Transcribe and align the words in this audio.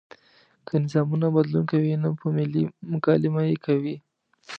که 0.65 0.73
نظامونه 0.83 1.27
بدلون 1.35 1.63
کوي 1.71 1.91
نو 2.03 2.09
په 2.19 2.27
ملي 2.37 2.63
مکالمه 2.93 3.41
یې 3.49 3.57
کوي. 3.65 3.95